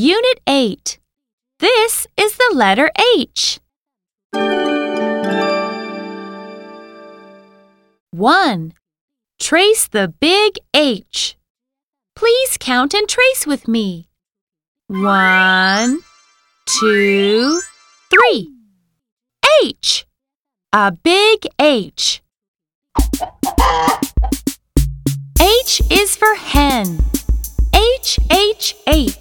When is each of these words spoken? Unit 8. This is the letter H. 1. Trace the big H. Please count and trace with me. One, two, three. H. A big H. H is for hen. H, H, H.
Unit 0.00 0.38
8. 0.46 1.00
This 1.58 2.06
is 2.16 2.36
the 2.36 2.52
letter 2.54 2.92
H. 3.18 3.58
1. 8.12 8.74
Trace 9.40 9.88
the 9.88 10.14
big 10.20 10.52
H. 10.72 11.36
Please 12.14 12.56
count 12.60 12.94
and 12.94 13.08
trace 13.08 13.44
with 13.44 13.66
me. 13.66 14.08
One, 14.86 15.98
two, 16.66 17.60
three. 18.08 18.52
H. 19.64 20.06
A 20.72 20.92
big 20.92 21.44
H. 21.58 22.22
H 25.42 25.82
is 25.90 26.14
for 26.14 26.36
hen. 26.36 27.00
H, 27.74 28.20
H, 28.30 28.76
H. 28.86 29.17